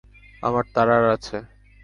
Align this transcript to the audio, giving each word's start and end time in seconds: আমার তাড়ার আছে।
আমার 0.43 0.65
তাড়ার 0.73 1.03
আছে। 1.15 1.37